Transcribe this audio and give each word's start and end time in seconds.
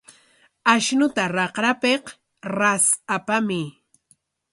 Ashnuta 0.71 1.23
raqrapik 1.35 2.03
ras 2.57 2.85
apamuy. 3.15 3.67